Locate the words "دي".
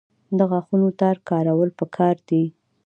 2.29-2.43